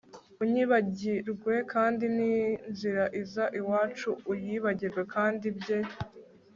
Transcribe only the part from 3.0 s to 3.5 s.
iza